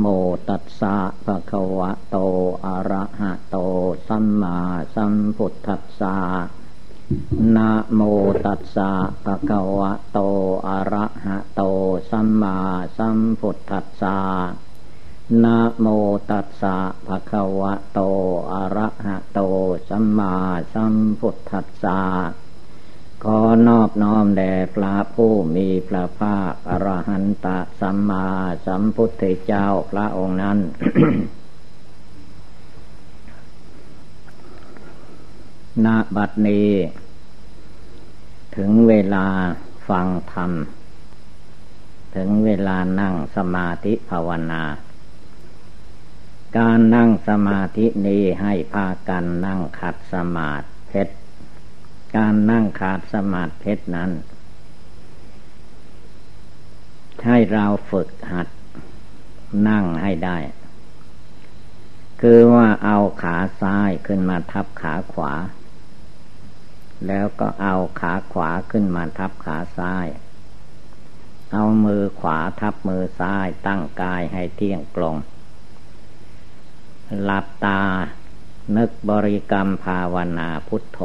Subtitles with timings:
[0.00, 0.06] โม
[0.48, 2.16] ตัสสะภะคะวะโต
[2.66, 3.56] อะระหะโต
[4.08, 4.58] สัมมา
[4.94, 6.16] สัมพุทธัสสะ
[7.56, 8.00] นะโม
[8.44, 8.90] ตัสสะ
[9.24, 10.18] ภะคะวะโต
[10.68, 11.62] อะระหะโต
[12.10, 12.58] สัมมา
[12.98, 14.18] สัมพุทธัสสะ
[15.44, 15.86] นะโม
[16.30, 16.76] ตัสสะ
[17.06, 18.00] ภะคะวะโต
[18.52, 19.40] อะระหะโต
[19.88, 20.34] สัมมา
[20.74, 22.00] สัมพุทธัสสะ
[23.28, 27.46] ขอนอบน้อมแด่พระผู้มีพระภาคอรหันต
[27.80, 28.26] สัมมา
[28.66, 30.58] สัมพุทธเจ้าพระองค์นั้น
[35.84, 36.70] ณ บัดนี้
[38.56, 39.26] ถึงเวลา
[39.88, 40.52] ฟังธรรม
[42.16, 44.62] ถึงเวลานั่งสมาธิภาวนา
[46.58, 51.14] การนั่งสมาธินี้ให้พากันนั่งขัดสมาธิเพชร
[52.16, 54.10] การนั่งขาดสมาธินั้น
[57.26, 58.48] ให้เราฝึกหัด
[59.68, 60.38] นั่งให้ได้
[62.20, 65.32] คือว่าเอาขาซ้ายขึ้นมาทับขาขวา
[67.06, 70.06] แล้วก็เอาขาขวาขึ้นมาทับขาซ้าย
[71.52, 75.16] เอามือขวาทับมือซ้ายตั้งกายให้เที่ยงตรง
[77.22, 77.82] หลับตา
[78.76, 81.00] นึกบริกรรมภาวนาพุทโธ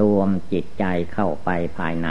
[0.00, 1.48] รวมจิตใจเข้าไป
[1.78, 2.08] ภายใน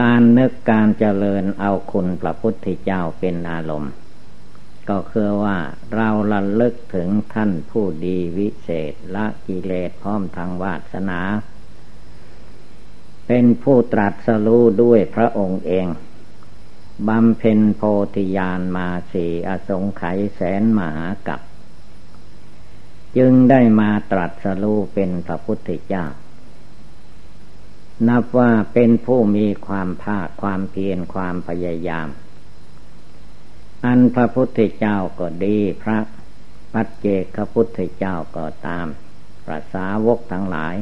[0.00, 3.92] การนึกการเจริญเอาคุณพระพุทธเจ้าเป็นอารมณ์
[4.90, 5.58] ก็คือว่า
[5.94, 11.20] เราระลึกถึงท่านผู้ดีวิเศษละกิเลสพร้อมทางวาสนา
[13.26, 15.86] เป็นผู้ตรัสรู้ด้วยพระองค์เอง
[17.08, 17.82] บำเพ็ญโพ
[18.14, 21.40] ธิญาณมาสีอสงไขยแสนมหากับ
[23.16, 26.04] จึงได้มาตรัสรู้เป็นพระพุทธเจ้า
[28.08, 32.08] นับว่าเป็นผู้มีความภาคความเพียรความพยายาม
[33.84, 35.98] อันพระพุทธเจ้าก็ดีพระ
[36.72, 37.06] ปัจเจ
[37.36, 38.86] กพุทธเจ้าก็ตาม
[39.44, 40.76] พระสาวกทั้งหลาย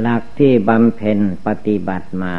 [0.00, 2.36] หลักที่บำเพ็ญปฏิบัติมา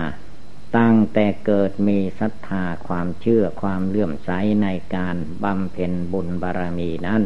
[0.78, 4.30] ตั้งแต่เกิดมีศรัทธาความเชื่อความเลื่อมใส
[4.64, 7.22] ในการบำเพ็ญบุญบารรมีนั้น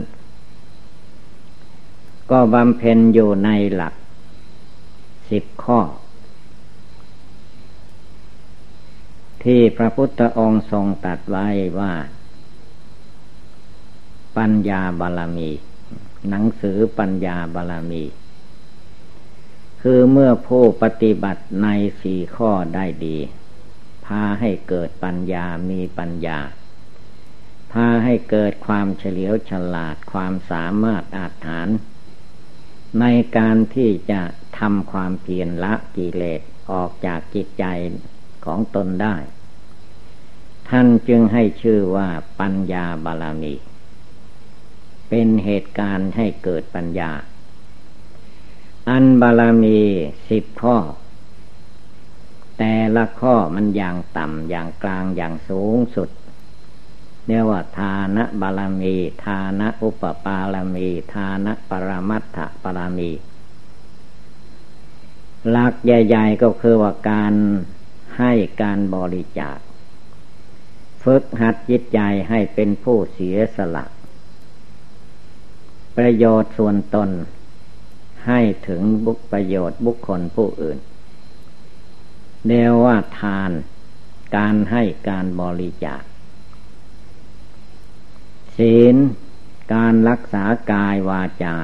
[2.31, 3.93] ก็บำเพ็ญอยู่ในหลัก
[5.29, 5.79] สิบข้อ
[9.43, 11.47] ที่พระพุทธองค์ทรงตัดไว้
[11.79, 11.93] ว่า
[14.37, 15.51] ปัญญาบาลมี
[16.29, 18.03] หนังสือปัญญาบาลมี
[19.81, 21.67] คือเมื่อผู้ปฏิบัติใน
[22.01, 23.17] สี่ข้อได้ดี
[24.05, 26.39] พาให้เกิดปัญญามีปัญญา
[27.71, 31.67] พาให้เกิดความเฉลียวฉลาดความสามารถอาจฐาน
[32.99, 33.05] ใน
[33.37, 34.21] การที่จะ
[34.59, 37.65] ทำความเพียรละกิเลสออกจากจิตใจ
[38.45, 39.15] ของตนได้
[40.69, 42.09] ท่านจึงให้ชื่อว่า
[42.39, 43.55] ปัญญาบาลามี
[45.09, 47.11] เป็นเหตุการณ์ให้เกิดปัญญา
[48.89, 49.79] อันบาลามี
[50.29, 50.77] สิบข้อ
[52.57, 56.09] แต่ละข้อมันอย่างต่ำอย่างกลางอย่างสูงสุด
[57.27, 58.95] เรียกว่าทานะบารมี
[59.25, 63.11] ทานะอุปปารมีทานะปรมัตถปารมี
[65.49, 67.33] หลักใหญ่ ๆ ก็คือว่าการ
[68.17, 69.57] ให้การบริจาค
[71.03, 71.99] ฝึกหัดจิตใจ
[72.29, 73.85] ให้เป็นผู้เสียสละ
[75.97, 77.09] ประโยชน์ส่วนตน
[78.27, 80.77] ให้ถึงบุคประโยชน์บุคคลผู้อื่น
[82.45, 83.51] เรียกว่าทาน
[84.35, 86.01] การให้การบริจาค
[88.57, 88.95] ศีล
[89.73, 91.55] การรักษากายวาจา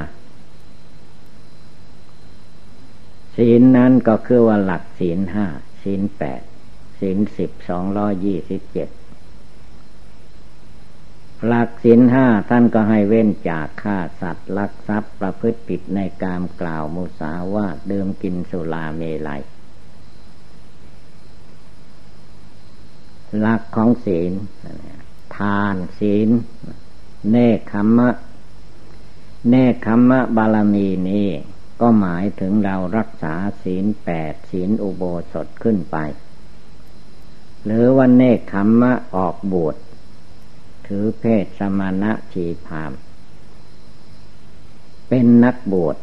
[3.35, 5.47] ศีลนั้นก็คือว่าหลักศีลห้า
[5.83, 6.41] ศีลแปด
[6.99, 8.89] ศีลสิบสองร้อยี่สิบเจ็ด
[11.47, 19.41] หลักศีลห้าท่านก็ให้เว้นจากฆ่าสัตว์ลักทรัพย์ประพฤติผิดในกามกล่าวมุสาวาเดิมกินสุราเมลัย
[23.39, 24.31] หลักของศีล
[25.37, 26.29] ทานศีล
[27.31, 28.09] เนคขมะ
[29.49, 31.29] เนคขมะบาลมีนี้
[31.81, 35.97] ก็หมายถึงเรารักษาศีลแปดศีลอุโบสถขึ้นไป
[37.65, 39.75] หรือวันเนคขมมะออกบวช
[40.87, 42.91] ถือเพศสมณะชีพาม
[45.07, 45.97] เป็นนักบวช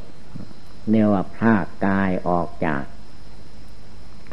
[0.88, 2.84] เนียว่าพรากกายออกจาก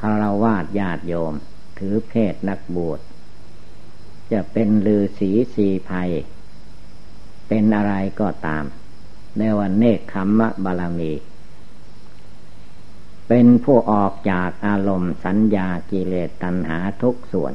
[0.02, 1.34] คารวาสญาติโยม
[1.78, 3.00] ถือเพศนักบวช
[4.32, 6.12] จะเป็นลือสีสีภัย
[7.48, 8.64] เป็นอะไรก็ตาม
[9.38, 11.14] ในวันเนคขมมะบาลมี
[13.28, 17.54] เป็นผู้ออกจากอารมณ์สัญญากิเลสตัณหาทุกส่วน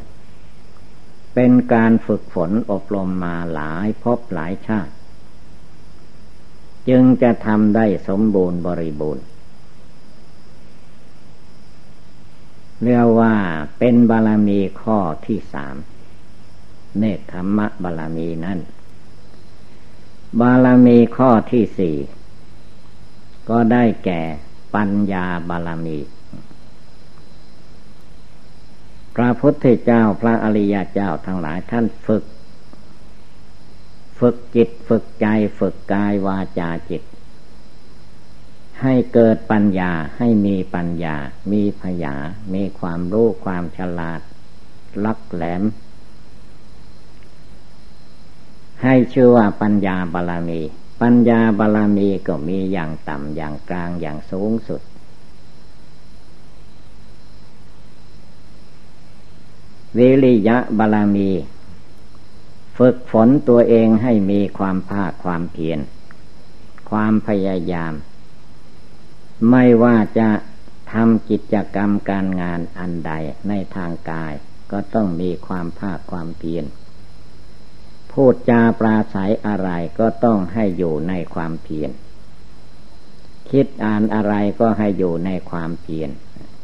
[1.35, 4.93] เป็นการฝึกฝนอบรมมาหลายพบหลายชาติ
[6.89, 9.25] จึงจะทำได้สมบูรณ์บริบูรณ์
[12.83, 13.35] เรียกว่า
[13.79, 15.77] เป็นบารมีข้อที่สาม
[16.99, 18.59] เนคขมะบารมีนั่น
[20.41, 21.97] บารมีข้อที่สี่
[23.49, 24.23] ก็ได้แก่
[24.75, 25.99] ปัญญาบารมี
[29.17, 32.25] พระพุทธเจ้าพระอริยเจ้าทั้งหลายท่านฝึก
[34.19, 35.27] ฝึกจิตฝึกใจ
[35.59, 37.03] ฝึกกายวาจาจิต
[38.83, 41.17] ให้เกิดปัญญาให้มีปัญญา
[41.53, 42.15] มีพยา
[42.55, 44.21] มีความรู้ความฉลาด
[45.05, 45.63] ลักแหลม
[48.85, 50.61] ให้ชื่อว่าปัญญาบาลมี
[51.03, 54.81] ปัญญาบารมีก็มีอย่างต่ำอย่างกลางอย่างสูงสุด
[59.99, 61.31] วิริยะบารมี
[62.77, 65.79] ฝึกฝนตัวเองให้มีความภาคความเพียร
[66.91, 67.93] ความพยายาม
[69.51, 70.29] ไม่ว่าจะ
[70.93, 73.13] ทำกิจกรรมการงานอันใด
[73.49, 74.33] ในทางกาย
[74.73, 76.65] ก็ต้องมีความภาคความเพียร
[78.13, 81.91] พูดจาปราศัยอะไรก็ต้องให้อยู่ในความเพียร
[83.51, 86.11] คิดอ่านอะไรก็ให้อยู่ในความเพียร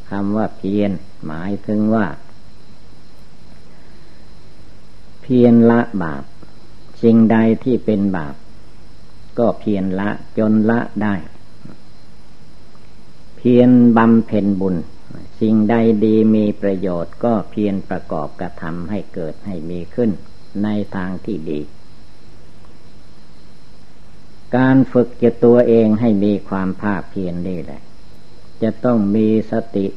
[0.09, 0.91] คำว่าเพียร
[1.25, 2.05] หมายถึงว่า
[5.21, 6.23] เพียรละบาป
[7.01, 8.35] สิ่งใดที่เป็นบาป
[9.39, 11.15] ก็เพียรละจนละได้
[13.37, 14.75] เพียรบำเพ็ญบุญ
[15.39, 20.11] สิ่งใดดีมีประโยชน์ก็เพียรประกอบกระทำให้เกิดให้มีขึ้น
[20.63, 21.61] ในทางที่ดี
[24.57, 27.81] การฝึกจะตัวเองให้มีความภาคเพียรนี่แหละ
[28.61, 29.87] จะต้องมีสติ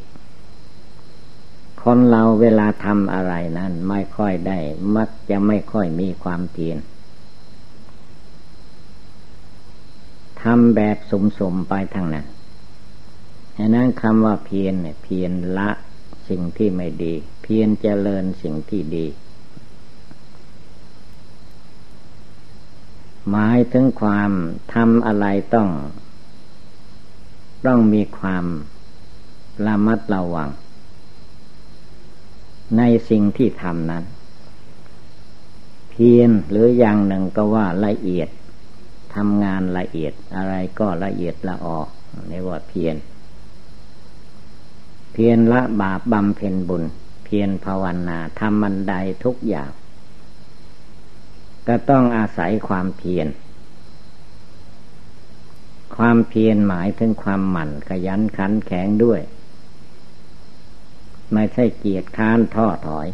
[1.82, 4.58] คนเราเวลาทำอะไรนั้น ไม่ค่อยได้
[4.96, 6.78] มักจะไม่ค่อยมีความเพียร
[10.43, 10.96] ทำแบบ
[11.38, 12.26] สมๆไปทางนั้น
[13.58, 15.70] ฉะนั้นคำว่าเพียรเนี่ยเพียรละ
[16.28, 19.06] สิ่งที่ไม่ดี เพียรเจริญสิ่งที่ดี
[23.30, 24.30] หมายถึงความ
[24.74, 25.69] ทำอะไรต้อง
[27.66, 28.44] ต้องมีความ
[29.66, 30.50] ระมัดระวัง
[32.76, 34.04] ในสิ่งที่ทำนั้น
[35.90, 38.28] เพียรหรืออย่างหนึ่งก็ว่าละเอียด
[39.14, 41.80] ทำงานละเอียดอะไรก็ละเอียดละออ
[42.28, 42.96] ในว่าเพียร
[45.12, 46.84] เพียรละบาปบำเพ็ญบุญ
[47.24, 49.70] เพียรภาวนาทำมันใดทุกอย่าง
[51.69, 53.29] ก็ต้องอาศัยความเพียร
[55.97, 59.20] ความเพียรหมายถึงความหมั่นขยันขันแข็งด้วย
[61.32, 63.09] ไม่ใช่เกียจค้านท้อถอย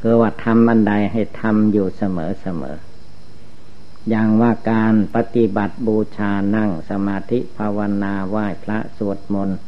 [0.00, 2.76] คือว่าทำอันใดให้ทำอยู่เสมอเสมอ
[4.08, 9.58] อย่างว่าการปฏิบัติบูชานั่งสมาธิภาวนาไหว้พระสวดมนต์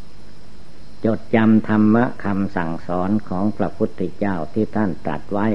[1.05, 5.47] จดจำธรรมะคำสั่งสอนของพระพุทธเจ้าที่ท่านตรัสไว้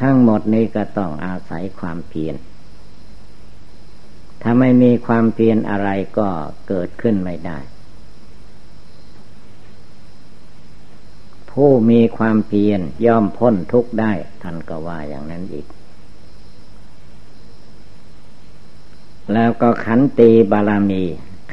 [0.00, 2.36] ทั้งหมดนี้ก็ต้องอาศัยความเพียร
[4.42, 5.88] ถ้าไม่มีความเพียรอะไร
[6.18, 6.28] ก็
[6.68, 7.58] เกิดขึ้นไม่ได้
[11.50, 15.66] ผู้มีความเพียรย่อมพ้นทุกข์ได้ ท่านก็ว่าอย่างนั้นอีก
[19.32, 21.02] แล้วก็ขันตีบารมี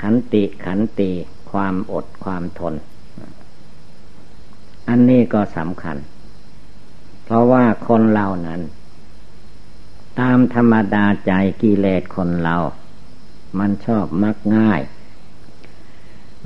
[0.01, 1.12] ขันติขันตี
[1.51, 2.74] ความอดความทน
[4.89, 5.98] อันนี้ก็สำคัญ
[7.29, 8.62] เพราะว่าคนเรานั้น
[10.19, 11.31] ตามธรรมดาใจ
[11.62, 12.55] กิเลสคนเรา
[13.60, 14.81] มันชอบมักง่าย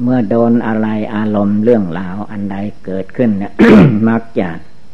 [0.01, 3.53] เมื่อโดนอะไรอารมณ์เรื่องราวอันใดเกิดขึ้นเนี่ย
[4.09, 4.49] มักจะ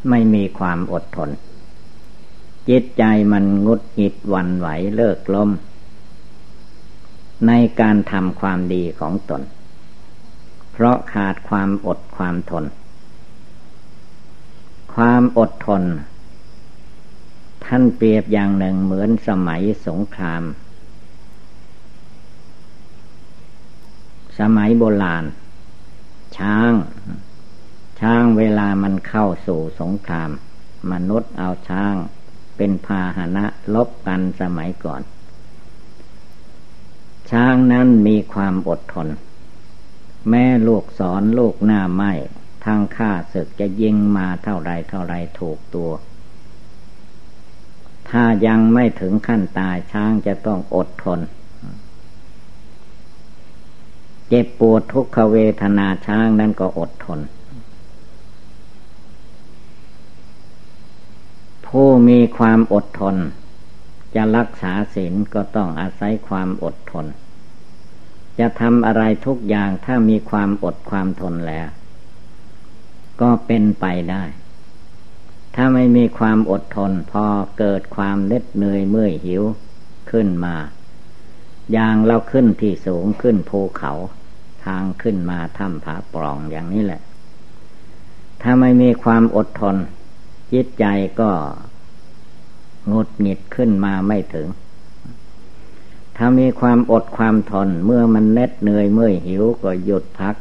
[0.10, 1.30] ไม่มีความอดทน
[2.70, 5.50] จิตใจมันงุดหงิดวันไหวเลิกลม
[7.48, 9.42] ในการทำความดีของตน
[10.72, 12.66] เพราะขาดความอดความทน
[15.02, 15.84] ความอดทน
[17.66, 20.44] ท่านเปรียบอย่างหนึ่งเหมือนสมัยสงคราม
[24.40, 25.26] สมัยโบราณ
[26.38, 26.72] ช้าง
[28.00, 30.30] ช้างเวลามันเข้าสู่สงคราม
[30.92, 31.94] มนุษย์เอาช้าง
[32.58, 35.02] เป็นพาหนะลบกันสมัยก่อน
[37.32, 39.08] ช้างนั้นมีความอดทน
[40.30, 42.14] แม่ลูกสอนลูกหน้าไม้
[42.68, 45.92] ทางข้าศึกจะยิงมาเท่าไรเท่าไรถูกตัว
[48.10, 51.20] ถ้ายังไม่ถึงขั้นตายช้างจะต้องอดทน
[54.28, 57.20] เจ็บปวดทุกขเวทนาช้างนั้นก็อดทน
[61.68, 63.16] ผู้มีความอดทน
[64.16, 67.06] จะรักษาศีลก็ต้องอาศัยความอดทน
[68.40, 71.68] จะทำอะไรทุกอย่างถ้ามีความอดความทนแล้ว
[73.22, 74.24] ก็เป็นไปได้
[75.56, 77.26] ถ้าไม่มีความอดทนพอ
[77.60, 79.44] เกิดความเน็ดเหนื่อยเมื่อยหิว
[80.12, 80.56] ขึ้นมา
[81.74, 83.92] อย่างเราขึ้นที่สูงขึ้นภูเขา
[84.66, 87.02] ทางขึ้นมาถ้ำผาปล่องอย่างนี้แหละ
[88.42, 89.76] ถ้าไม่มีความอดทน
[90.54, 90.86] จิตใจ
[91.20, 91.32] ก็
[92.92, 94.48] งดหงิดขึ้นมาไม่ถึง
[96.18, 100.36] ถ้ามีความอดความทนเมื่อมันเน็ดเหนื่อยเมื่อยหิวก็หยุดพัก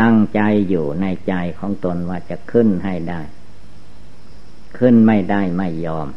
[0.00, 3.20] ตั้งใจอยู่ในใจของตนว่าจะขึ้นให้ได้
[4.78, 6.08] ขึ้นไม่ได้ไม่ยอม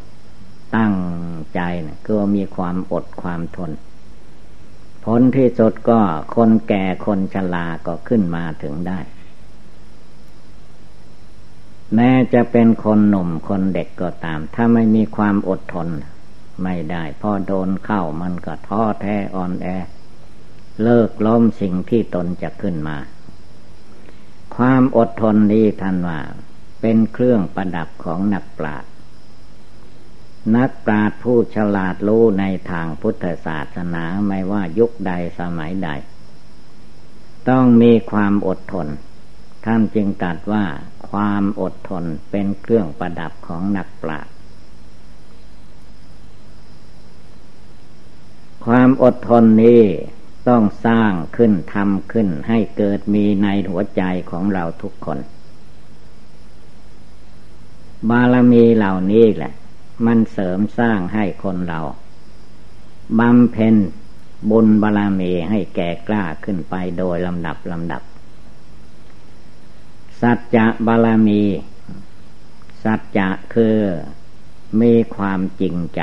[0.77, 0.96] ตั้ง
[1.53, 3.72] ใจนะก็มีความอดความทน
[5.06, 6.00] ผลที่สุดก็
[6.36, 9.00] คนแก่คนชราก็ขึ้นมาถึงได้
[11.96, 15.88] แม้จะเป็นคนหนุ่มคนเด็กก็ตาม ถ้าไม่มีความอดทน
[16.63, 19.68] ไม่ได้พอโดนเข้ามันก็ท้อแท้อ่อนแอ
[20.84, 22.98] เลิกล้มสิ่งที่ตนจะขึ้นมา
[24.55, 26.22] ความอดทนนี้ท่านว่า
[26.81, 28.91] เป็นเครื่องประดับของนักปราชญ์
[30.55, 35.89] นักปราชญ์ผู้ฉลาดรู้ในทางพุทธศาสนาไม่ว่ายุคใดสมัยใด
[37.50, 38.88] ต้องมีความอดทน
[39.65, 40.65] ท่านจึงตรัสว่า
[41.10, 44.33] ความอดทนเป็นเครื่องประดับของนักปราชญ์
[48.65, 49.83] ความอดทนนี้
[50.47, 55.19] ต้องสร้างขึ้นทำขึ้นให้เกิดมีในหัวใจของเราทุกคน
[58.09, 59.53] บารมีเหล่านี้แหละ
[60.05, 61.79] มันเสริมสร้างให้คนเรา
[63.19, 63.75] บำเพ็ญ
[64.50, 68.01] บุญบารมีให้แก่กล้าขึ้นไปโดยลำดับลำดับ
[70.21, 71.43] สัจจะบารมี
[72.83, 73.77] สัจจะคือ
[74.81, 76.01] มีความจริงใจ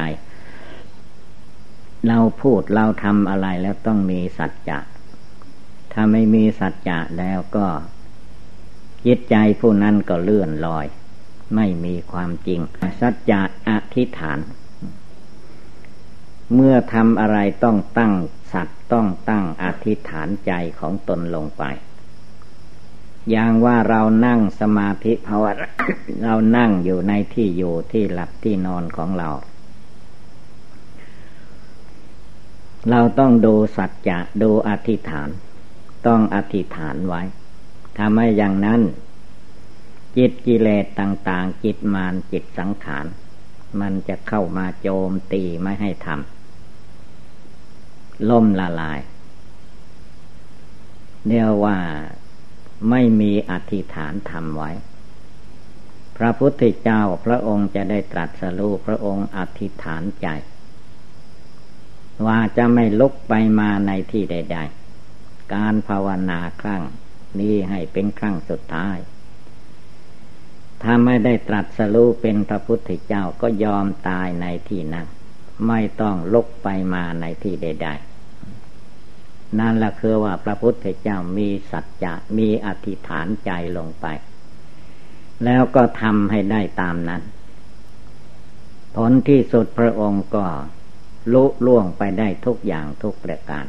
[2.09, 4.79] เราพูดเราทำอะไรแล้วต้องมีสัจจะ
[5.93, 7.67] ถ้าไม่มีสัจจะแล้วก็
[9.07, 10.87] จิตใจผู้นั้นก็เลื่อนลอย
[11.55, 12.61] ไม่มีความจริง
[13.01, 14.39] สัจจะอธิษฐาน
[16.55, 18.13] เมื่อทำอะไรต้องตั้ง
[18.53, 21.65] สัตว์ต้องตั้งอธิษฐานใจของตนลงไป
[23.31, 25.69] อย่างว่าเรานั่งสมาธิภาวนา
[26.23, 29.31] เรานั่งอยู่ในที่อยู่ที่หลับที่นอนของเรา
[32.89, 35.29] เราต้องดูสัจจะดูอธิษฐาน
[36.07, 37.23] ต้องอธิษฐานไว้
[37.99, 38.81] ทำให้อย่างนั้น
[40.17, 43.07] จิตกิเลสต่าง ๆ จิตมารจิตสังขาร
[43.81, 49.01] มันจะเข้ามาโจมตีไม่ให้ทำล่มละลาย
[51.27, 51.79] เรียกว่า
[52.91, 54.71] ไม่มีอธิษฐานทำไว้
[56.17, 60.27] พระพุทธเจ้าพระองค์จะได้ตรัสรู้พระองค์อธิษฐานใจ
[62.27, 64.59] ว่าจะไม่ลุกไปมาในที่ใด
[65.07, 66.83] ๆ การภาวนาครั้ง
[67.39, 68.99] นี้ให้เป็นครั้งสุดท้าย
[70.83, 75.07] ถ้าไม่ได้ตรัสรู้เป็นพระพุทธเจ้าก็ยอมตายในที่นั้น
[75.69, 84.07] ไม่ต้องลุกไปมาในที่ใด ๆนั่นแหละคือว่าพระพุทธเจ้ามีสัจจะมีอธิษฐานใจลงไป
[85.45, 87.23] แล้วก็ทำให้ได้ตามนั้น
[88.97, 90.45] ผลที่สุดพระองค์ก็
[91.33, 93.67] ลุล่วงไปได้ทุกอย่างทุกประการ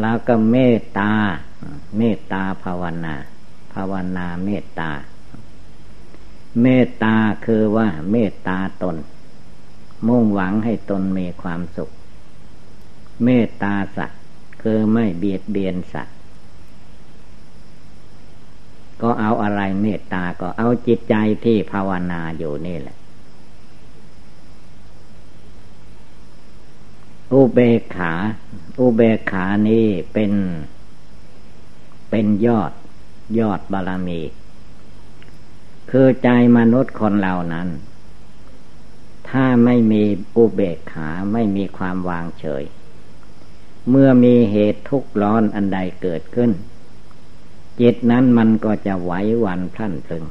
[0.00, 1.12] แล้วก็เมตตา
[1.96, 3.14] เมตตาภาวนา
[3.74, 4.90] ภาวนาเมตตา
[6.62, 8.96] เมตตาคือว่า เมตตาตน
[10.08, 11.90] มุ่งหวังให้ตนมีความสุข
[13.24, 14.20] เมตตาสัตว์
[14.62, 16.16] คือไม่เบียดเบียนสัตว์
[19.02, 22.97] ก็เอาอะไรเมตตาก็เอาจิตใจที่ภาวนาอยู่นี่แหละ
[27.32, 28.12] อุเบกขา
[28.80, 30.32] อุเบกขานี้เป็น
[32.10, 32.72] เป็นยอด
[33.38, 34.20] ยอดบารมี
[35.90, 37.68] คือใจมนุษย์คนเหล่านั้น
[39.28, 40.02] ถ้าไม่มี
[40.36, 42.64] อุเบกขาไม่มีความวางเฉย
[43.90, 46.50] เมื่อมีเหตุทุกข์ร้อนอันใดเกิดขึ้น
[47.80, 49.12] จิตนั้นมันก็จะไหว
[49.44, 50.24] วันพลั่นพลึง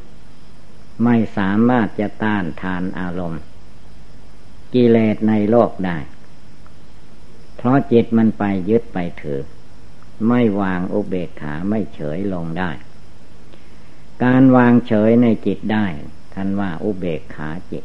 [1.04, 3.42] ไม่สามารถจะต้านทานอารมณ์
[4.74, 5.98] กิเลสในโลกได้
[7.58, 9.46] เพราะจิตมันไปยึดไปถือ
[10.28, 12.72] ไม่วางอุเบกขาไม่เฉยลงได้
[14.24, 15.86] การวางเฉยในจิตได้
[16.34, 17.84] ท่านว่าอุเบกขาจิต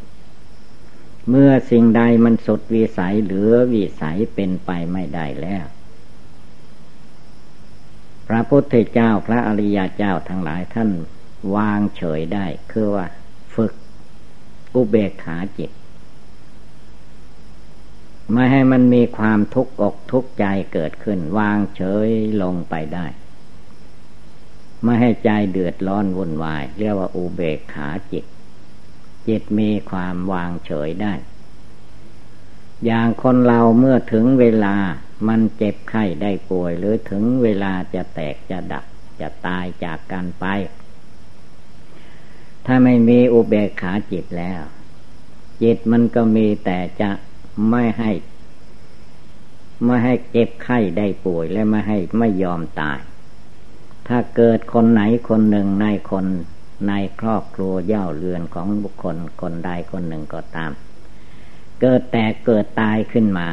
[1.28, 5.66] เมื่อสิ่งใดมันสุดวิสัยเหลือวิสัยเป็นไปไม่ได้แล้ว
[8.28, 10.90] พระพุทธเจ้าพระอริยเจ้าทั้งหลายท่าน
[11.56, 13.06] วางเฉยได้ คือว่า
[13.54, 13.72] ฝึก
[14.74, 15.70] อุเบกขาจิต
[18.30, 22.08] ไม่ให้มันมีความทุกข์อกทุกข์ใจเกิดขึ้น วางเฉย
[22.42, 23.06] ลงไปได้
[24.84, 28.24] ไม่ให้ใจเดือดร้อนวุ่นวาย เรียกว่าอุเบกขาจิต
[29.28, 31.14] จิตมีความวางเฉยได้
[32.84, 34.76] อย่างคนเราเมื่อถึงเวลา
[35.28, 38.84] มันเจ็บไข้ได้ป่วย หรือถึงเวลาจะแตกจะดับ
[39.20, 40.44] จะตายจากกันไป
[42.66, 44.62] ถ้าไม่มีอุเบกขาจิตแล้ว
[45.62, 47.10] จิตมันก็มีแต่จะ
[47.70, 48.10] ไม่ให้
[49.84, 52.98] ไม่ให้เจ็บไข้ได้ป่วยและไม่ให้ไม่ยอมตาย
[54.08, 56.26] ถ้าเกิดคนไหนคนหนึ่งในคน
[56.88, 60.72] ในครอบครัวเย่าเรือนของบุคคลคนใดคนหนึ่งก็ตาม
[61.80, 63.48] เกิดแต่เกิดตายขึ้นมา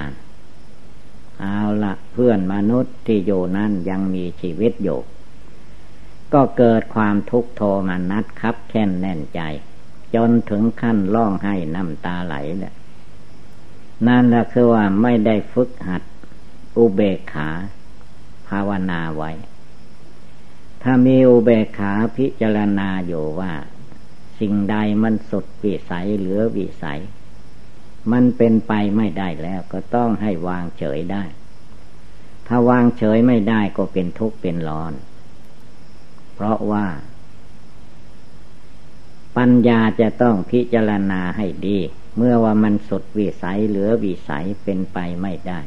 [1.39, 4.99] เอาละเพื่อนมนุษย์ที่อยู่นั้นยังมีชีวิตอยู่
[6.33, 9.41] ก็เกิดความทุกข์โทมนัดครับแค้นแน่นใจ
[10.15, 12.73] จนถึงขั้นร้องไห้น้ำตาไหลเนี่ย
[14.07, 16.03] นั่นแหละคือว่าไม่ได้ฝึกหัด
[16.77, 17.49] อุเบกขา
[18.47, 19.31] ภาวนาไว้
[20.83, 23.51] ถ้ามีอุเบกขาพิจารณาอยู่ว่า
[24.39, 27.01] สิ่งใดมันสุดวิสัยเหลือวิสัย
[28.11, 31.23] มันเป็นไปไม่ได้แล้วก็ต้องให้วางเฉยได้
[32.47, 34.93] ถ้าวางเฉยไม่ได้ก็เป็นทุกข์เป็นร้อน
[36.33, 36.85] เพราะว่า
[39.37, 41.79] ปัญญาจะต้องพิจารณาให้ดี
[42.17, 45.59] เมื่อว่ามันสุดวิสัยเหลือวิสัยเป็นไปไม่ได้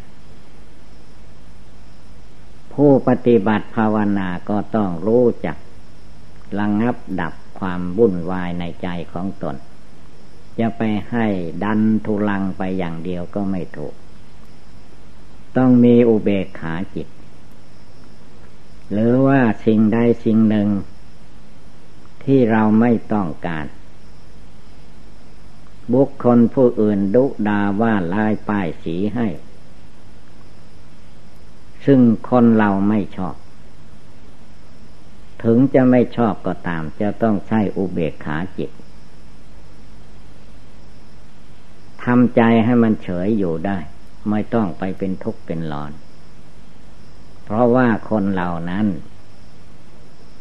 [2.72, 5.56] ผู้ปฏิบัติภาวนาก็ต้องรู้จัก
[6.58, 9.56] ระงงับดับความวุ่นวายในใจของตน
[10.58, 11.26] จะไปให้
[11.64, 13.94] ดันทุลังไปอย่างเดียวก็ไม่ถูก
[15.56, 17.08] ต้องมีอุเบกขาจิต
[18.92, 20.68] หรือว่าสิ่งใดสิ่งหนึ่ง
[22.25, 23.64] ที่เราไม่ต้องการ
[25.92, 29.28] บุคคลผู้อื่นดุดาว่าลายป้ายสีให้
[31.86, 33.36] ซึ่งคนเราไม่ชอบ
[35.42, 38.71] ถึงจะไม่ชอบก็ตาม จะต้องใช้อุเบกขาจิต
[42.04, 43.78] ทำใจให้มันเฉยอยู่ได้
[44.30, 45.92] ไม่ต้องไปเป็นทุกข์เป็นร้อน
[47.45, 48.86] เพราะว่าคนเหล่านั้น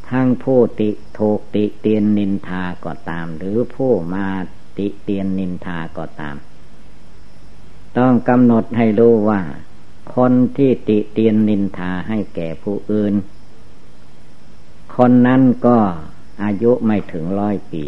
[0.10, 4.28] ทั้งผู้ติโทกติเตียนนินทาก็ตาม หรือผู้มา
[4.78, 6.36] ติเตียนนินทาก็ตาม
[7.98, 9.42] ต้องกำหนดให้รู้ว่า
[10.16, 13.14] คนที่ติเตียนนินทาให้แก่ผู้อื่น
[14.96, 15.78] คนนั้นก็
[16.44, 17.84] อายุไม่ถึงร้อยปี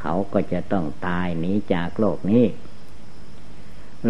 [0.00, 2.44] เขาก็จะต้องตายหนีจากโลกนี้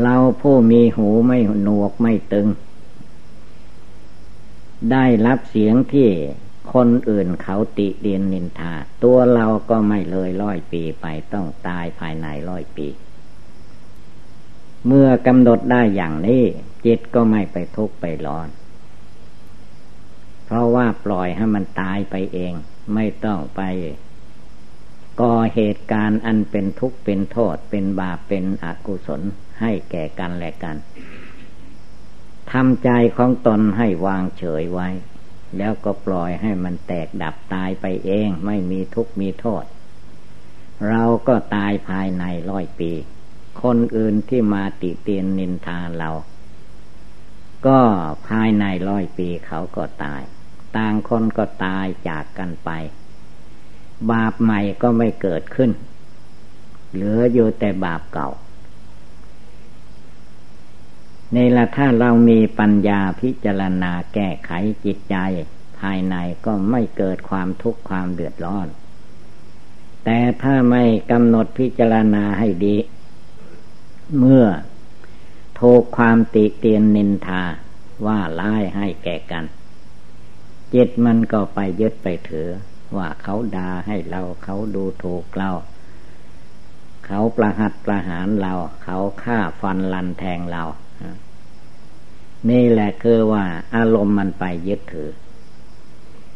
[0.02, 2.48] เราผู้มีหูไม่หนวกไม่ตึง
[4.92, 6.08] ได้รับเสียงที่
[6.72, 8.74] คนอื่นเขาติเดียนนินทา
[9.05, 12.88] ตัวเราก็ไม่เลยร้อยปีไปต้องตายภายในร้อยปี
[14.87, 16.42] เมื่อกำหนดได้อย่างนี้
[16.85, 18.48] จิตก็ไม่ไปทุกข์ไปร้อน
[20.44, 22.55] เพราะว่าปล่อยให้มันตายไปเอง
[22.94, 23.62] ไม่ต้องไป
[25.20, 29.22] ก่อเหตุการณ์อันเป็นทุกข์เป็นโทษ เป็นบาปเป็นอกุศล
[29.61, 30.77] ให้แก่กันและกัน
[32.53, 34.88] ทำใจของตนให้วางเฉยไว้
[35.58, 39.64] แล้วก็ปล่อยให้มันแตกดับตายไปเอง ไม่มีทุกข์มีโทษ
[40.88, 42.92] เราก็ตายภายในร้อยปี
[43.62, 46.10] คนอื่นที่มาติเตียนนินทาเรา
[47.66, 47.80] ก็
[48.28, 50.22] ภายในร้อยปีเขาก็ตาย
[50.76, 52.70] ต่างคนก็ตายจากกันไป
[54.10, 55.70] บาปใหม่ก็ไม่เกิดขึ้น
[56.92, 58.30] เหลืออยู่แต่บาปเก่า
[61.37, 64.51] นละถ้าเรามีปัญญาพิจารณาแก้ไข
[64.85, 65.16] จิตใจ
[65.79, 66.16] ภายใน
[66.47, 68.68] ก็ไม่เกิดความทุกข์ความเดือดร้อน
[70.05, 72.77] แต่ถ้าไม่กำหนดพิจารณาให้ดี
[74.18, 74.47] เมื่อ
[75.55, 77.42] โทกความติเตียนนินทา
[78.07, 79.44] ว่าร้ายให้แก่กัน
[80.75, 82.49] จิตมันก็ไปยึดไปถือ
[82.97, 85.51] ว่าเขาด่าให้เราเขาดูถูกเรา
[87.07, 88.53] เขาประหัตประหารเรา
[88.85, 90.62] เขาฆ่าฟันลันแทงเรา
[92.50, 95.11] นี่แหละคือว่าอารมณ์มันไปยึดถือ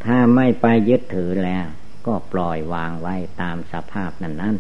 [0.05, 1.67] ถ้าไม่ไปยึดถือแล้ว
[2.07, 4.57] ก็ปล่อยวางไว้ตามสภาพนั้นนั้น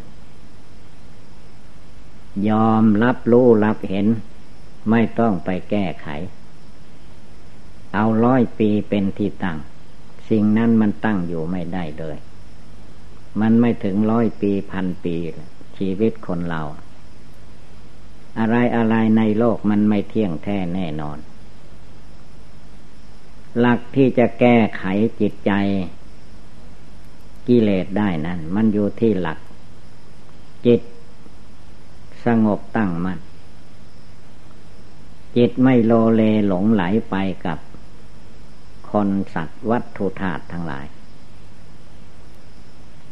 [2.48, 4.06] ยอมรับรู้รับเห็น
[4.90, 6.08] ไม่ต้องไปแก้ไข
[7.94, 9.58] เอาร้อยปีเป็นที่ตั้ง
[10.30, 12.16] สิ่งนั้นมันตั้งอยู่ไม่ได้เลย
[13.40, 15.16] มันไม่ถึงร้อยปีพันปี
[15.78, 16.62] ชีวิตคนเรา
[18.38, 21.18] อะไรอะไรในโลกมันไม่เที่ยงแท้แน่นอน
[23.58, 24.84] หลักที่จะแก้ไข
[25.20, 25.52] จิตใจ
[27.48, 29.38] กิเลสได้นั้น มันอยู่ที่หลัก
[30.66, 30.80] จิต
[32.24, 33.18] สงบตั้งมัน่น
[35.36, 37.16] จิตไม่โลเลหลงไหลไป
[37.46, 37.58] กับ
[38.90, 40.86] คนสัตว์วัตถุธาตุทั้งหลาย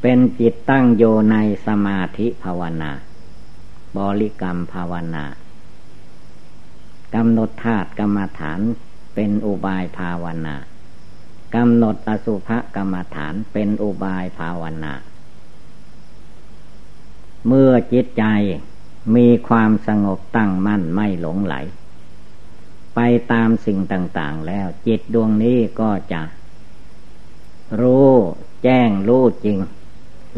[0.01, 2.93] เป็นจิตตั้งโยในสมาธิภาวนา
[3.97, 5.25] บริกรรมภาวนา
[7.15, 8.61] กำหนดธาตุกรรมฐาน
[9.17, 10.57] เป็นอุบายภาวนา
[11.55, 14.95] กำหนดอสุภกรรมฐานเป็นอุบายภาวนา
[17.47, 18.25] เมื่อจิตใจ
[19.17, 21.55] มีความสงบตั้งมั่นไม่หลงไหล
[22.95, 23.01] ไป
[23.33, 26.23] ตามสิ่งต่าง ๆ แล้วจิตดวงนี้ก็จะ
[27.81, 28.11] รู้
[28.65, 29.59] แจ้งรู้จริง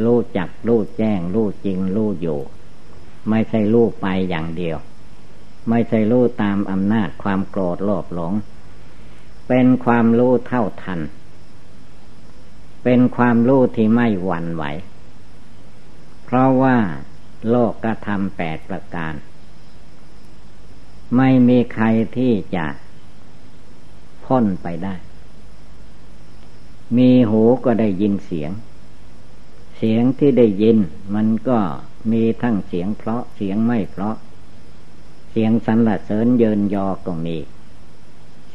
[0.05, 2.41] รู้จักรู้แจ้งรู้จริงรู้อยู่
[3.29, 4.79] ไม่ใช่รู้ไปอย่างเดียว
[5.69, 8.33] ไม่ใช่รู้ตามอำนาจความโกรธโลภหลง
[9.49, 11.01] เป็นความรู้เท่าทัน
[12.85, 14.65] เป็นความรู้ที่ไม่หวั่นไหว
[16.25, 16.77] เพราะว่า
[17.49, 19.15] โลกกระทำแปดประการ
[21.17, 21.85] ไม่มีใคร
[22.17, 22.67] ที่จะ
[24.25, 24.95] พ้นไปได้
[26.97, 28.51] มีหูก็ได้ยินเสียง
[29.77, 30.79] เสียงที่ได้ยิน
[31.15, 31.59] มันก็
[32.13, 34.17] มีทั้งเสียงเพราะเสียงไม่เพราะ
[35.31, 37.37] เสียงสรรเสริญเยินยอก็มี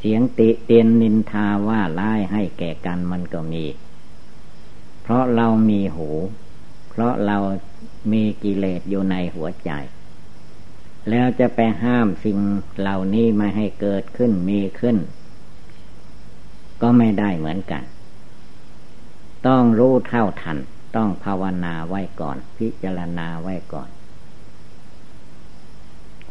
[0.06, 3.64] สียงติเตียนนินทาว่าร้ายให้แก่กันมันก็มี
[5.02, 6.08] เพราะเรามีหู
[6.90, 7.38] เพราะเรา
[8.12, 9.70] มีกิเลสอยู่ในหัวใจ
[11.10, 12.38] แล้วจะไปห้ามสิ่ง
[12.80, 14.96] เหล่านี้ไม่ให้เกิดขึ้นมีขึ้น
[16.82, 17.82] ก็ไม่ได้เหมือนกัน
[19.46, 20.58] ต้องรู้เท่าทัน
[20.96, 23.88] ต้องภาวนาไว้ก่อน พิจารณาไว้ก่อน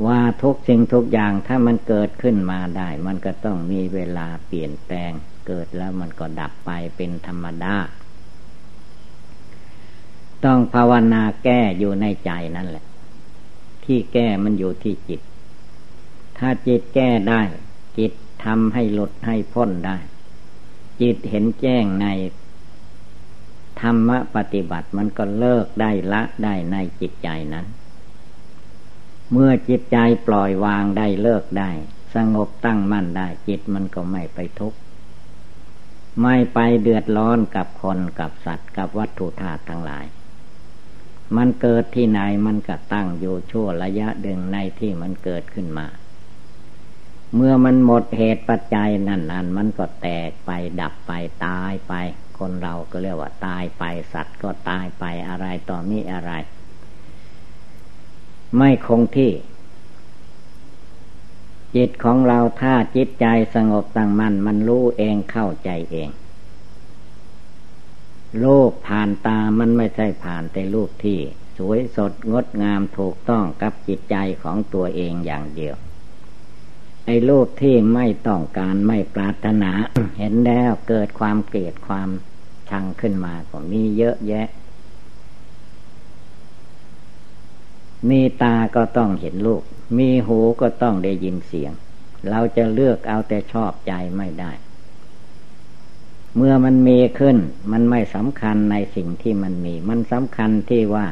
[0.06, 5.12] ว่าทุกสิ่งทุกอย่างถ้ามันเกิดขึ้นมาได้ มันก็ต้องมีเวลาเปลี่ยนแปลง
[5.48, 7.76] เกิดแล้วมันก็ดับไปเป็นธรรมดา
[10.46, 12.86] ต้องภาวนาแก้อยู่ในใจนั่นแหละ
[13.86, 15.22] ที่แก้มันอยู่ที่จิต
[16.38, 17.42] ถ้าจิตแก้ได้
[17.98, 18.12] จิต
[18.46, 19.98] ทำให้หลุดให้พ้นได้
[21.02, 22.08] จิตเห็นแจ้งใน
[23.82, 27.66] ธรรมปฏิบัติมันก็เลิกได้ละได้ในจิตใจนั้น
[29.34, 31.72] เมื่อจิตใจปล่อยวางได้เลิกได้
[32.16, 34.78] สงบตั้งมั่นได้ จิตมันก็ไม่ไปทุกข์
[36.22, 40.06] ไม่ไปเดือดร้อนกับคนกับสัตว์กับวัตถุธาตุทั้งหลาย
[41.38, 45.88] มันเกิดที่ไหนมันก็ตั้งอยู่ชั่วระยะดึงในที่มันเกิดขึ้นมา
[47.36, 51.12] เมื่อมันหมดเหตุปัจจัยนั่นนั่นมันก็แตกไปดับไป
[51.46, 51.94] ตายไป
[52.40, 56.32] คนเราก็เรียกว่าตายไปสัตว์ก็ตายไปอะไรต่อมีอะไร
[58.58, 59.32] ไม่คงที่
[61.76, 66.10] จิตของเราถ้าจิตใจสงบตั้งมัน่นมันรู้เองเข้าใจเอง
[68.40, 71.20] โลกผ่านตามันไม่ใช่ผ่านแต่รูปที่
[71.58, 75.76] สวยสดงดงามถูกต้องกับจิตใจของตัวเองอย่างเดียว
[77.06, 79.72] ไอ้รูปที่ไม่ต้องการไม่ปรารถนา
[80.18, 82.10] เห็นแล้วเกิดความเกลียดความ
[82.70, 84.48] ชังขึ้นมาก็มีเยอะแยะ
[88.10, 89.64] มีตาก็ต้องเห็นรูป
[89.98, 91.72] มีหูก็ต้องได้ยินเสียง
[92.30, 94.52] เราจะเลือกเอาแต่ชอบใจไม่ได้
[96.36, 97.38] เมื่อมันมีขึ้น
[97.72, 101.08] มันไม่สำคัญในสิ่งที่มันมี มันสำคัญที่ว่า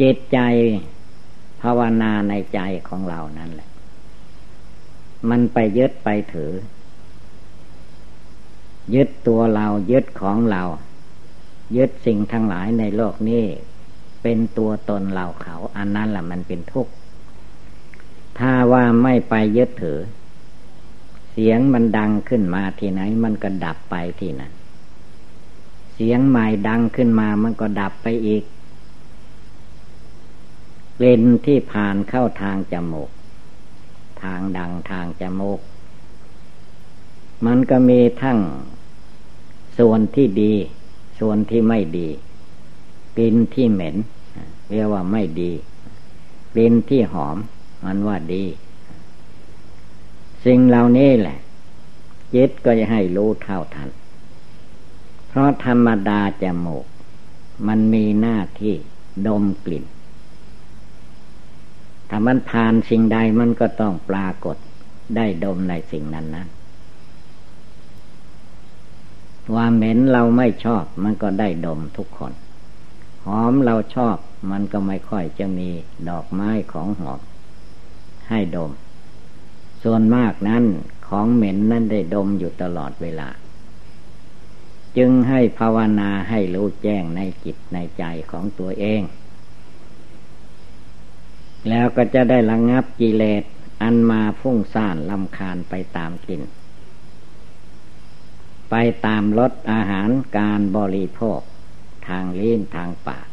[0.00, 0.38] จิตใจ
[1.62, 3.68] ภาวนาในใจของเรานั่นแหละ
[5.30, 6.52] มันไปยึดไปถือ
[8.94, 10.62] ยึดตัวเรายึดของเรา
[11.76, 13.44] ยึดสิ่งทั้งหลายในโลกนี้
[14.24, 16.92] เป็นตัวตนเราเขา อันนั้นแหละมันเป็นทุกข์
[18.38, 20.00] ถ้าว่าไม่ไปยึดถือ
[21.30, 24.52] เสียงมันดังขึ้นมาที่ไหน มันก็ดับไปที่นั้น
[25.94, 28.44] เสียงใหม่ดังขึ้นมามันก็ดับไปอีก
[30.98, 33.10] เลนที่ผ่านเข้าทางจมูก
[34.22, 35.60] ทางดังทางจมูก
[37.46, 38.38] มันก็มีทั้ง
[39.78, 40.54] ส่วนที่ดี
[41.18, 42.08] ส่วนที่ไม่ดี
[43.16, 43.96] กลิ่นที่เหม็น
[44.70, 45.52] เรียกว่าไม่ดี
[46.52, 47.36] กลิ่นที่หอม
[47.84, 48.44] มันว่าดี
[50.44, 51.38] สิ่งเหล่านี้แหละ
[52.34, 53.88] จิตก็จะให้รู้เท่าทัน
[55.28, 56.86] เพราะธรรมดาจมูก
[57.68, 58.74] มันมีหน้าที่
[59.26, 59.84] ดมกลิ่น
[62.08, 64.56] ถ้ามันผ่านสิ่งใดมันก็ต้องปรากฏ
[65.16, 66.48] ได้ดมในสิ่งนั้นนั้น
[69.54, 72.32] ว่าเหม็นเราไม่ชอบมันก็ได้ดมทุกคน
[73.26, 74.16] หอมเราชอบ
[74.50, 75.70] มันก็ไม่ค่อยจะมี
[76.08, 77.20] ดอกไม้ของหอม
[78.28, 78.70] ให้ดม
[79.82, 80.64] ส่วนมากนั้น
[81.08, 83.28] ของเหม็นนั้นได้ดมอยู่ตลอดเวลา
[84.96, 89.02] จึงให้ภาวนาให้รู้แจ้งในจิตในใจของตัวเอง
[91.68, 93.42] แล้วก็จะได้ระงงับกิเลส
[93.82, 96.42] อันมาฟุ้งซ่านลำคาญไปตามกลิ่น
[98.70, 98.74] ไป
[99.06, 101.40] ตามรสอาหารการบริโภค
[102.08, 103.26] ทางลิ้นทางปาก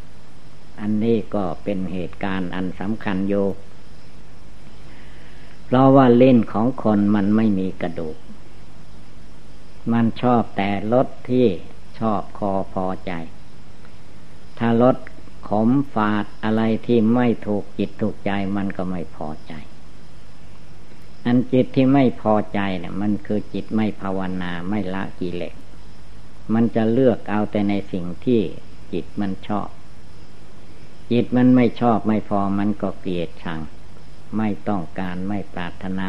[0.80, 3.34] อันนี้ก็เป็นเหตุการณ์อันสำคัญโย
[5.64, 8.16] เพราะว่าเล่นของคนมันไม่มีกระดูก
[9.92, 11.46] มันชอบแต่รสที่
[11.98, 13.12] ชอบคอพอใจ
[14.58, 14.96] ถ้ารส
[15.48, 19.52] ขมฝาดอะไรที่ไม่ถูกจิตถูกใจมันก็ไม่พอใจ
[21.24, 25.54] อันจิตที่ไม่พอใจเนี่ยมันคือจิตไม่ภาวนาไม่ละกิเลส
[26.54, 28.40] มันจะเลือกเอาแต่ในสิ่งที่
[28.92, 29.68] จิตมันชอบ
[31.12, 33.60] จิตมันไม่ชอบไม่พอมันก็เกลียดชัง
[34.36, 36.08] ไม่ต้องการไม่ปรารถนา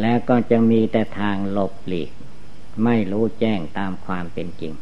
[0.00, 2.10] แล้วก็จะมีแต่ทางหลบหลีก
[2.84, 4.72] ไม่รู้แจ้งตามความเป็นจริง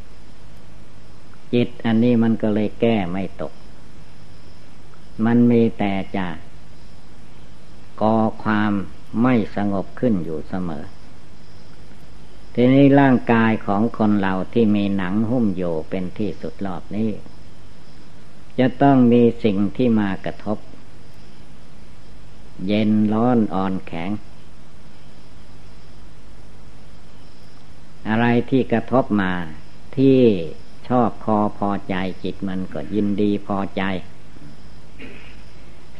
[1.55, 3.53] จิตอันนี้มันก็เลยแก้ไม่ตก
[5.25, 6.29] มันมีแต่จะ
[8.03, 8.73] ก่อความ
[9.23, 10.85] ไม่สงบขึ้นอยู่เสมอ
[12.59, 17.11] ทีนี้ร่างกายของคนเราที่มีหนังหุ้มโยเป็นที่สุดรอบนี้
[18.59, 20.59] จะต้องมีสิ่งที่มากระทบ
[22.67, 24.11] เย็นร้อนอ่อนแข็ง
[28.09, 29.33] อะไรที่กระทบมา
[29.97, 30.21] ที่
[30.89, 33.83] ชอบพอพอใจจิตมันก็ยินดีพอใจ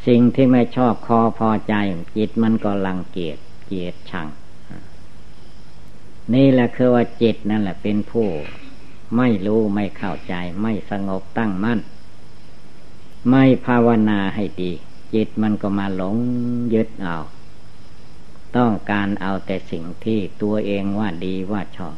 [0.07, 1.75] สิ่งที่ไม่ชอบคอพอใจ
[2.17, 4.29] จิตมันก็ลังเกียจเกียจชัง
[6.35, 8.29] นี่แหละคือว่าจิตนั่นแหละเป็นผู้
[9.17, 11.81] ไม่รู้ไม่เข้าใจ ไม่สงบตั้งมั่น
[13.31, 14.73] ไม่ภาวนาให้ดี
[15.15, 16.17] จิตมันก็มาหลง
[16.75, 17.17] ยึดเอา
[18.57, 21.97] ต้องการเอาแต่สิ่งที่ตัวเองว่าดีว่าชอบ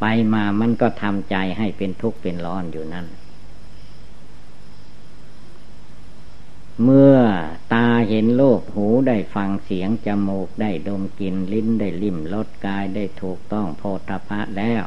[0.00, 3.06] ไปมามันก็ทำใจให้เป็นทุกข์เป็นร้อนอยู่นั่น
[6.82, 7.16] เมื่อ
[7.74, 14.82] ตา เห็นโลกหูได้ฟังเสียงจมูกได้ดมกลิ่นลิ้นได้ลิ่มรสกายได้ถูกต้องโพธพะแล้ว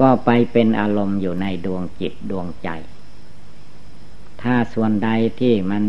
[0.00, 2.68] ก็ไปเป็นอารมณ์อยู่ในดวงจิตดวงใจ
[4.42, 5.84] ถ้าส่วนใดที่มัน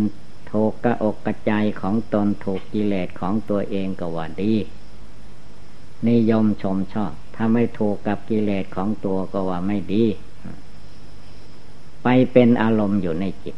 [0.51, 4.55] ถูกกระอกกระใจของตนถูกกิเลสของตัวเองก็ว่าดี
[6.09, 10.05] นิยมชมชอบ ถ้าไม่ถูกกับกิเลสของตัวก็ว่าไม่ดี
[12.03, 13.55] ไปเป็นอารมณ์อยู่ในจิต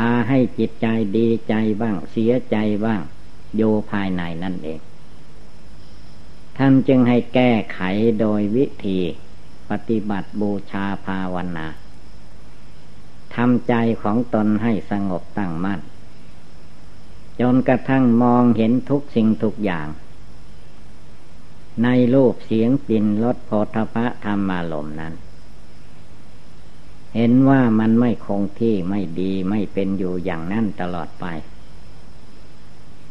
[0.00, 3.00] พาให้จิตใจดีใจบ้าง เสียใจบ้าง
[3.56, 4.80] โยภายในนั่นเอง
[6.56, 7.80] ท่านจึงให้แก้ไข
[8.20, 9.00] โดยวิธี
[9.70, 11.66] ปฏิบัติบูชาภาวนา
[13.34, 15.80] ทำใจของตนให้สงบตั้งมั่น
[17.40, 19.88] จนกระทั่งมองเห็นทุกสิ่งทุกอย่าง
[21.82, 25.14] ในรูปเสียงปิ่นรสโพธพะธรรมารมนั้น
[27.14, 31.26] เห็นว่ามันไม่คงที่ไม่ดีไม่เป็นอยู่อย่างนั้นตลอดไป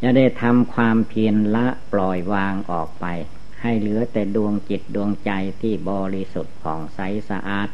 [0.02, 3.06] จะได้ทำความเพียรละปล่อยวางออกไป
[3.62, 5.32] ให้เหลือแต่ดวงจิตดวงใจ
[5.62, 7.70] ที่บริสุทธิ์ผ่องใสสะอาด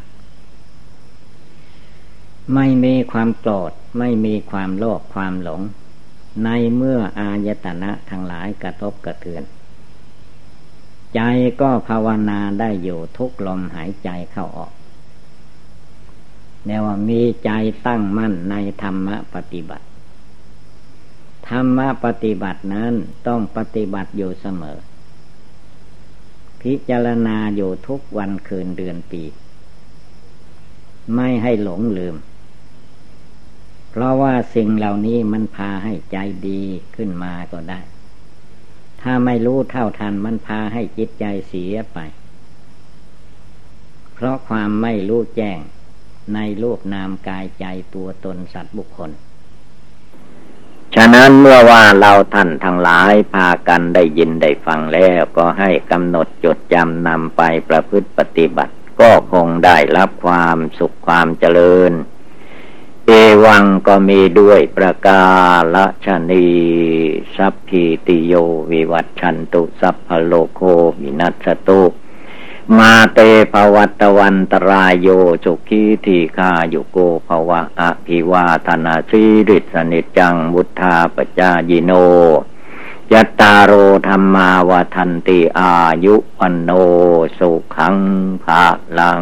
[2.53, 5.61] ไม่มีความโกรธไม่มีความโลภความหลง
[6.43, 9.43] ในเมื่ออายตนะทั้งหลายกระทบกระเทือน
[11.15, 11.19] ใจ
[11.61, 14.71] ก็ภาวนาได้อยู่ทุกลมหายใจเข้าออก
[16.65, 17.49] แนวว่ามีใจ
[17.85, 19.85] ตั้งมั่นในธรรมปฏิบัติ
[21.49, 22.93] ธรรมปฏิบัตินั้น
[23.27, 24.77] ต้องปฏิบัติอยู่เสมอ
[26.61, 29.23] พิจารณาอยู่ทุกวันคืนเดือนปี
[31.15, 32.15] ไม่ให้หลงลืม
[33.89, 36.61] เพราะว่าสิ่งเหล่านี้มันพาให้ใจดี
[36.95, 37.79] ขึ้นมาก็ได้
[39.01, 41.99] ถ้าไม่รู้เท่าทันมันพาให้จิตใจเสียไป
[44.13, 45.59] เพราะความไม่รู้แจ้ง
[46.35, 49.11] ในรูปนามกายใจตัวตนสัตว์บุคคล
[50.95, 61.93] ฉะนั้นเมื่อว่าเราท่านทั้งหลายพากันได้ยินได้ฟังแล้วก็ให้กำหนดจดจำนำไปประพฤติปฏิบัติ ก็คงได้รับความสุขความเจริญ
[63.07, 63.11] เอ
[63.45, 65.25] วังก็มีด้วยประกา
[65.75, 66.47] ละชนี
[67.35, 68.33] สัพพิติโย
[68.71, 70.61] วิวัตชันตุสัพพโลโค
[71.01, 71.81] วินัสตุ
[72.77, 73.19] มาเต
[73.51, 75.07] ภวัตวันตรายโย
[75.43, 76.97] จุกีทีฆาโยโก
[77.27, 81.91] ภวะอภิวาธนาสีริสนิจังมุทธาปจายิโน
[83.11, 83.73] ยัตตาโร
[84.07, 85.71] ธรรมาวทันติอา
[86.05, 86.71] ยุวันโน
[87.37, 87.97] สุขัง
[88.43, 88.63] ภา
[88.97, 89.21] ลัง